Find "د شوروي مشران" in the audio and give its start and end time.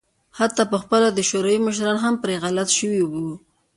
1.13-1.97